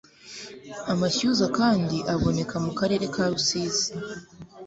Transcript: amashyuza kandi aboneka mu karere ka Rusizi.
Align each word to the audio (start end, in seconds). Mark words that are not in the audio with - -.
amashyuza 0.93 1.45
kandi 1.57 1.97
aboneka 2.13 2.55
mu 2.65 2.71
karere 2.79 3.05
ka 3.13 3.23
Rusizi. 3.31 3.89